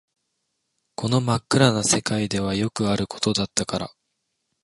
[0.95, 3.91] この真っ暗な世界ではよくあることだったから